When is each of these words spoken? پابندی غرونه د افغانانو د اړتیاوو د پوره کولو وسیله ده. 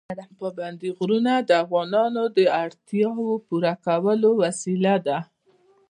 پابندی 0.39 0.89
غرونه 0.97 1.33
د 1.49 1.49
افغانانو 1.63 2.23
د 2.37 2.39
اړتیاوو 2.63 3.27
د 3.39 3.43
پوره 3.47 3.73
کولو 3.85 4.29
وسیله 4.43 4.95
ده. 5.07 5.17